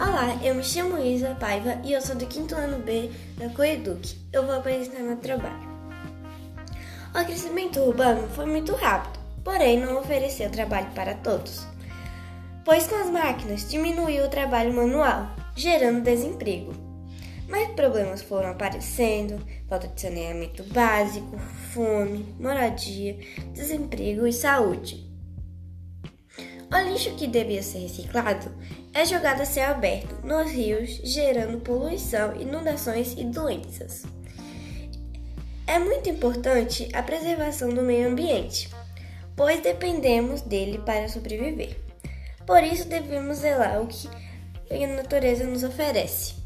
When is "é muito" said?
35.66-36.08